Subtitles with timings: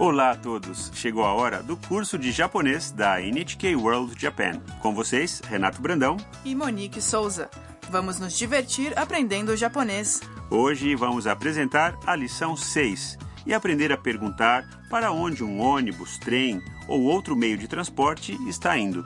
[0.00, 0.90] Olá a todos!
[0.94, 4.58] Chegou a hora do curso de japonês da NHK World Japan.
[4.80, 6.16] Com vocês, Renato Brandão.
[6.42, 7.50] E Monique Souza.
[7.90, 10.22] Vamos nos divertir aprendendo japonês.
[10.50, 16.62] Hoje vamos apresentar a lição 6 e aprender a perguntar para onde um ônibus, trem
[16.88, 19.04] ou outro meio de transporte está indo.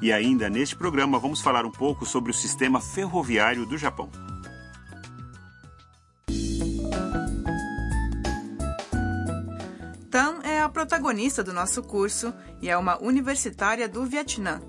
[0.00, 4.10] E ainda neste programa vamos falar um pouco sobre o sistema ferroviário do Japão.
[10.82, 14.60] Protagonista do nosso curso e é uma universitária do Vietnã.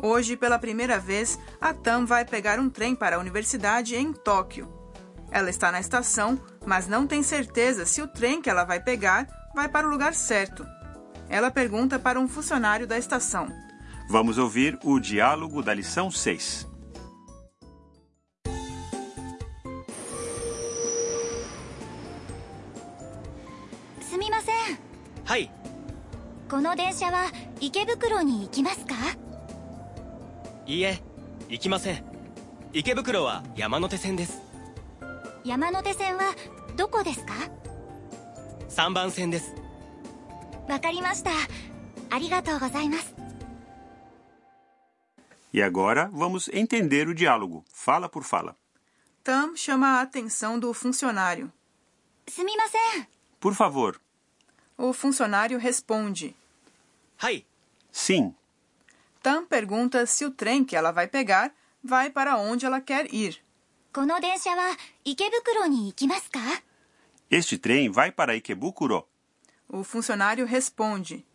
[0.00, 4.72] Hoje, pela primeira vez, a Tam vai pegar um trem para a universidade em Tóquio.
[5.28, 9.26] Ela está na estação, mas não tem certeza se o trem que ela vai pegar
[9.52, 10.64] vai para o lugar certo.
[11.28, 13.48] Ela pergunta para um funcionário da estação.
[14.08, 16.69] Vamos ouvir o diálogo da lição 6.
[26.49, 27.25] この電車は
[27.59, 28.93] 池袋に行きますか
[30.65, 31.01] いいえ
[31.49, 32.03] 行きません
[32.73, 34.41] 池袋は山手線です
[35.43, 36.33] 山手線は
[36.75, 37.33] どこですか
[38.69, 39.53] 3番線です
[40.67, 41.31] わかりました
[42.09, 43.13] ありがとうございます
[45.53, 48.57] E agora vamos entender o diálogo, fala por fala.
[49.23, 51.49] Tam chama a atenção do funcionário.
[52.27, 53.07] すみません
[53.39, 53.95] Por favor,
[54.77, 56.35] O funcionário responde.
[57.20, 57.44] Hai.
[57.92, 58.34] Sim.
[59.22, 63.44] Tam pergunta se o trem que ela vai pegar vai para onde ela quer ir.
[67.30, 69.06] Este trem vai para Ikebukuro?
[69.68, 71.26] O funcionário responde.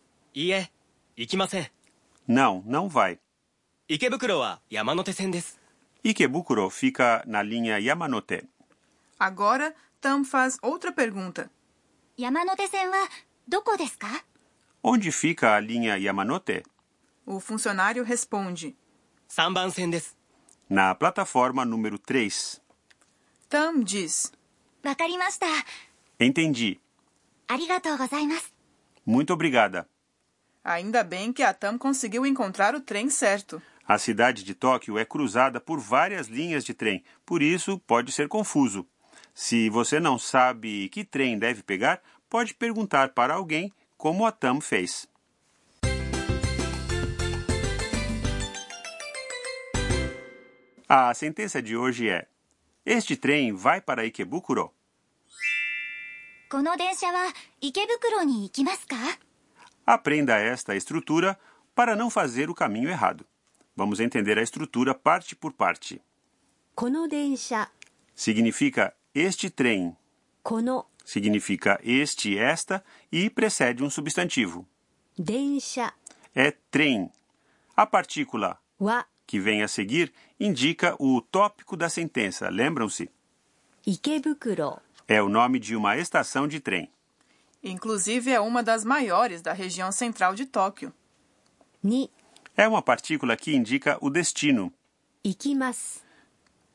[2.28, 3.20] Não, não vai.
[3.88, 4.42] Ikebukuro.
[6.04, 8.50] Ikebukuro fica na linha Yamanote.
[9.20, 9.74] Agora,
[10.06, 11.50] Tam faz outra pergunta.
[12.20, 13.10] Yamanote-sen wa
[13.48, 14.22] doko desu ka?
[14.88, 16.62] Onde fica a linha Yamanote?
[17.26, 18.78] O funcionário responde:
[20.70, 22.62] Na plataforma número 3.
[23.50, 24.32] Tam diz:
[26.20, 26.80] Entendi.
[29.04, 29.90] Muito obrigada.
[30.64, 33.60] Ainda bem que a Tam conseguiu encontrar o trem certo.
[33.88, 38.28] A cidade de Tóquio é cruzada por várias linhas de trem, por isso pode ser
[38.28, 38.88] confuso.
[39.34, 44.61] Se você não sabe que trem deve pegar, pode perguntar para alguém como a Tam
[44.61, 45.09] fez.
[50.89, 52.27] A sentença de hoje é:
[52.85, 54.73] Este trem vai para Ikebukuro.
[56.51, 58.97] この電車は池袋に行きますか
[59.87, 61.39] Aprenda esta estrutura
[61.77, 63.25] para não fazer o caminho errado.
[63.77, 66.01] Vamos entender a estrutura parte por parte.
[66.75, 67.71] この電車
[68.17, 69.95] Significa este trem,
[70.43, 74.68] この significa este, esta e precede um substantivo.
[75.18, 75.94] Densha
[76.34, 77.10] é trem.
[77.78, 83.10] A partícula wa que vem a seguir indica o tópico da sentença, lembram-se?
[83.88, 86.90] Ikebukuro é o nome de uma estação de trem.
[87.64, 90.94] Inclusive é uma das maiores da região central de Tóquio.
[91.82, 92.10] Ni
[92.58, 94.72] é uma partícula que indica o destino.
[95.24, 96.02] Ikimasu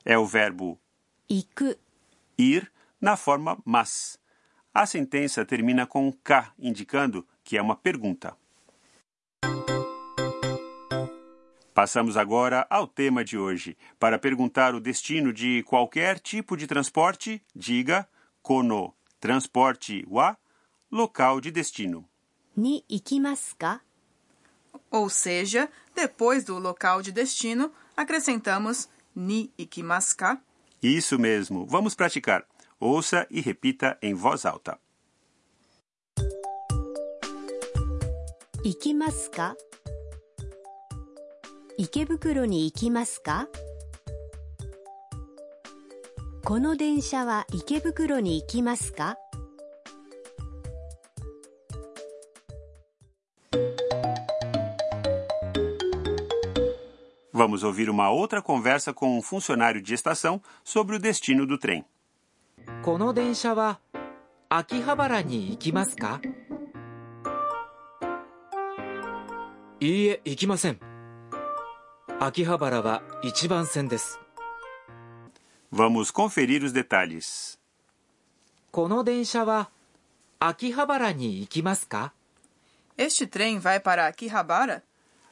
[0.05, 0.79] é o verbo
[1.29, 1.77] iku
[2.37, 4.19] ir na forma mas.
[4.73, 8.37] A sentença termina com um K, indicando que é uma pergunta.
[11.75, 13.77] Passamos agora ao tema de hoje.
[13.99, 18.07] Para perguntar o destino de qualquer tipo de transporte, diga
[18.43, 20.37] kono transporte wa
[20.91, 22.05] local de destino.
[22.57, 23.81] Ni ikimasu ka?
[24.91, 30.41] Ou seja, depois do local de destino, acrescentamos ni ikimasu ka?
[30.83, 31.67] Isso mesmo.
[31.67, 32.45] Vamos praticar.
[32.80, 34.80] Ouça e repita em voz alta.
[38.64, 39.56] 行きますか
[41.78, 43.48] 池袋に行きますか
[46.44, 49.18] この電車は池袋に行きますか
[57.32, 61.86] Vamos ouvir uma outra conversa com um funcionário de estação sobre o destino do trem.
[62.86, 63.80] この電車は
[64.50, 66.22] 秋葉原に行きますか
[69.80, 70.80] いいえ行きません
[72.20, 74.20] 秋葉原は一番線です
[75.74, 77.58] Vamos conferir os detalhes.
[78.72, 79.70] この電車は
[80.40, 82.14] 秋葉原に行きますか
[82.98, 84.84] Este trem vai para Akihabara?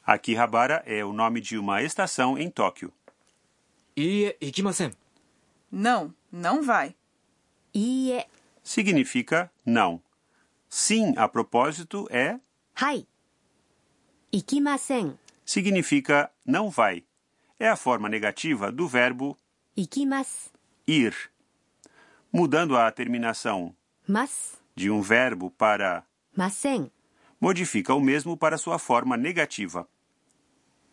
[0.05, 2.91] Akihabara é o nome de uma estação em Tóquio.
[3.95, 4.93] いいえ行きません
[5.71, 6.95] Não, não vai.
[7.73, 8.27] いいえ
[8.63, 9.99] Significa não.
[10.69, 12.39] sim a propósito é
[12.75, 13.05] はい
[14.31, 17.03] 行きません significa não vai.
[17.59, 19.37] É a forma negativa do verbo
[19.75, 20.51] 行きます
[20.87, 21.13] ir.
[22.31, 23.75] Mudando a terminação
[24.07, 26.03] ます de um verbo para
[26.35, 26.89] ません
[27.39, 29.85] modifica o mesmo para sua forma negativa.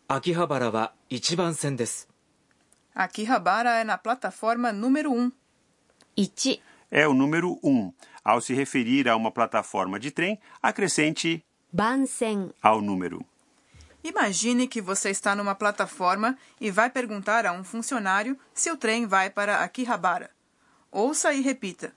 [0.08, 2.08] 秋葉原は一番線です
[2.94, 5.32] Akihabara é na plataforma número 1.
[6.16, 6.60] 1
[6.90, 7.92] É o número 1.
[8.25, 13.25] Ao se referir a uma plataforma de trem, acrescente 番線 ao número.
[14.02, 19.06] Imagine que você está numa plataforma e vai perguntar a um funcionário se o trem
[19.06, 20.31] vai para Akihabara.
[20.90, 21.92] Ouça e repita.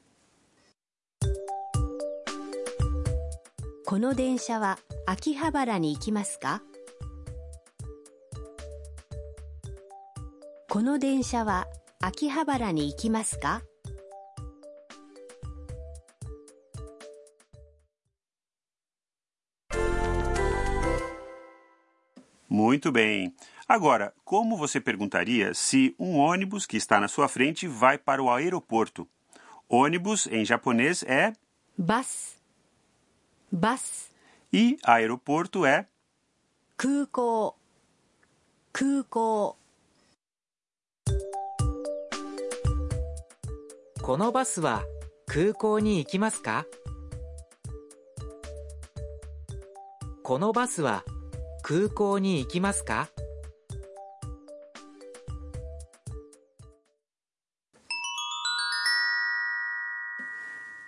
[3.86, 6.63] この電車は秋葉原に行きますか
[10.68, 11.68] この電車は
[12.01, 13.62] 秋葉原に行きますか
[22.78, 23.34] Muito bem.
[23.68, 28.30] Agora, como você perguntaria se um ônibus que está na sua frente vai para o
[28.30, 29.07] aeroporto?
[29.68, 31.34] Ônibus em japonês é
[31.75, 32.40] バス
[33.51, 34.13] バス
[34.54, 35.88] e aeroporto é
[36.78, 37.56] 空港
[38.72, 39.57] 空港
[44.04, 44.84] このバスは
[45.25, 46.68] 空港に行きますか
[50.22, 51.04] このバスは
[51.68, 53.10] 空港に行きますか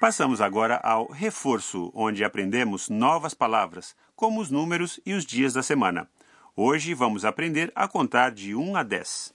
[0.05, 5.63] Passamos agora ao reforço, onde aprendemos novas palavras, como os números e os dias da
[5.63, 6.07] semana.
[6.55, 9.33] Hoje vamos aprender a contar de 1 a 10.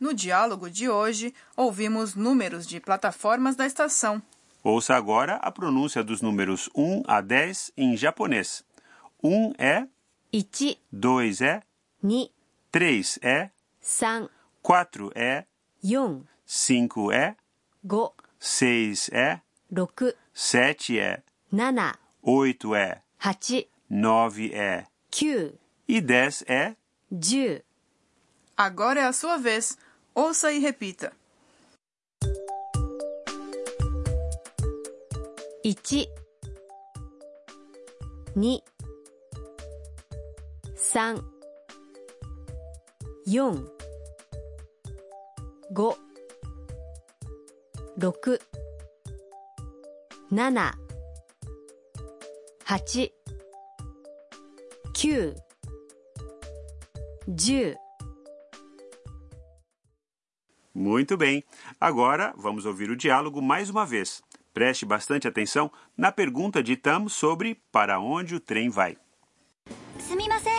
[0.00, 4.22] No diálogo de hoje, ouvimos números de plataformas da estação.
[4.64, 8.64] Ouça agora a pronúncia dos números 1 a 10 em japonês.
[9.22, 9.86] 1 é,
[10.33, 11.61] 1 2 é,
[12.01, 12.29] 2
[12.71, 13.51] 3 é,
[13.81, 14.29] 3
[14.61, 15.45] 4 é,
[15.83, 17.35] 4 5 é,
[17.83, 24.87] 5 6 é, 6 7 é, 7 8 é, 8 9 é?
[25.11, 26.75] 9 e 10 é?
[27.11, 27.61] 10
[28.55, 29.77] Agora é a sua vez.
[30.15, 31.11] Ouça e repita.
[35.65, 35.73] 1
[38.33, 38.80] 2
[40.91, 41.21] 3
[45.73, 45.97] 4
[47.95, 48.39] 5
[52.87, 53.13] 6 7
[54.93, 55.35] 8 9
[57.25, 57.77] 10
[60.73, 61.45] Muito bem.
[61.79, 64.21] Agora vamos ouvir o diálogo mais uma vez.
[64.53, 68.97] Preste bastante atenção na pergunta de Tam sobre para onde o trem vai.
[70.07, 70.53] すみません。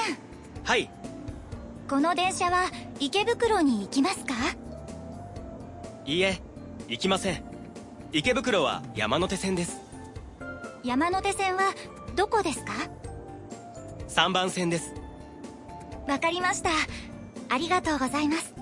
[0.64, 0.90] はい。
[1.88, 4.34] この電車は池袋に行きますか？
[6.06, 6.40] いいえ
[6.88, 7.44] 行きません。
[8.12, 9.80] 池袋は山手線です。
[10.84, 11.74] 山手線は
[12.16, 12.72] どこですか
[14.08, 14.94] ？3番線です。
[16.08, 16.70] わかりました。
[17.48, 18.54] ありがとうございます。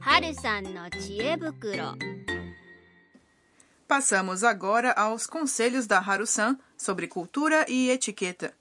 [0.00, 1.94] 春さんの知恵袋
[3.86, 8.54] Passamos agora aos conselhos da Haru-san sobre cultura e etiqueta.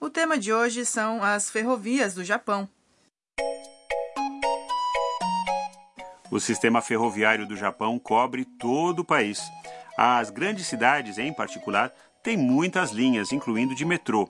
[0.00, 2.68] O tema de hoje são as ferrovias do Japão.
[6.30, 9.42] O sistema ferroviário do Japão cobre todo o país.
[9.96, 14.26] As grandes cidades, em particular, têm muitas linhas, incluindo de metrô.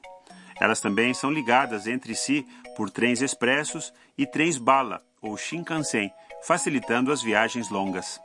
[0.61, 2.45] Elas também são ligadas entre si
[2.77, 8.21] por trens expressos e trens bala, ou Shinkansen, facilitando as viagens longas.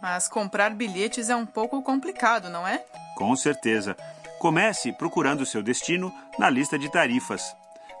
[0.00, 2.84] Mas comprar bilhetes é um pouco complicado, não é?
[3.16, 3.96] Com certeza.
[4.38, 7.54] Comece procurando seu destino na lista de tarifas.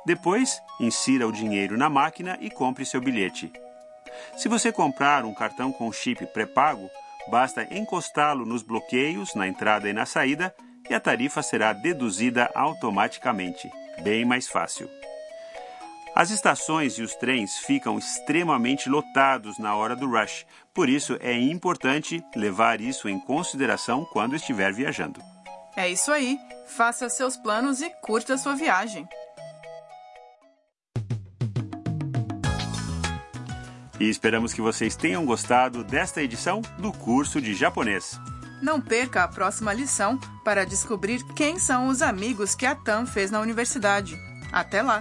[0.06, 3.52] Depois, insira o dinheiro na máquina e compre seu bilhete.
[4.36, 6.88] Se você comprar um cartão com chip pré-pago,
[7.28, 10.54] basta encostá-lo nos bloqueios na entrada e na saída
[10.88, 13.70] e a tarifa será deduzida automaticamente.
[14.02, 14.88] Bem mais fácil.
[16.18, 20.44] As estações e os trens ficam extremamente lotados na hora do rush,
[20.74, 25.20] por isso é importante levar isso em consideração quando estiver viajando.
[25.76, 26.36] É isso aí.
[26.66, 29.06] Faça seus planos e curta sua viagem.
[34.00, 38.18] E esperamos que vocês tenham gostado desta edição do curso de japonês.
[38.60, 43.30] Não perca a próxima lição para descobrir quem são os amigos que a Tam fez
[43.30, 44.18] na universidade.
[44.52, 45.00] Até lá!